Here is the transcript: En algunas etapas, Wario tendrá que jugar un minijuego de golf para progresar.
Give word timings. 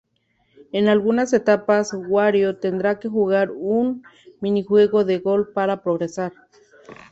En 0.71 0.87
algunas 0.87 1.31
etapas, 1.31 1.93
Wario 2.09 2.57
tendrá 2.57 2.97
que 2.99 3.07
jugar 3.07 3.51
un 3.51 4.01
minijuego 4.39 5.05
de 5.05 5.19
golf 5.19 5.49
para 5.53 5.83
progresar. 5.83 6.33